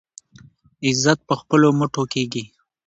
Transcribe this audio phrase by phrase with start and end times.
[0.85, 2.43] عزت په خپلو مټو کیږي.